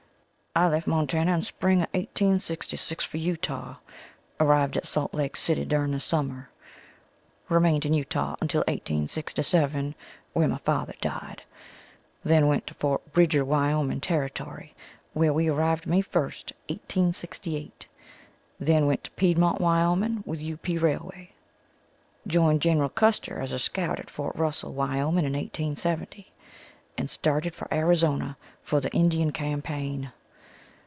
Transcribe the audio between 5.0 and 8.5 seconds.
Lake city during the summer. Remained in Utah